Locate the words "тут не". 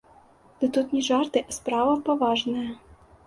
0.77-1.01